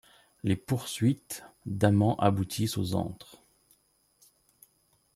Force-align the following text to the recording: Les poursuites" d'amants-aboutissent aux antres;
Les 0.41 0.55
poursuites" 0.55 1.43
d'amants-aboutissent 1.67 2.79
aux 2.79 2.95
antres; 2.95 3.43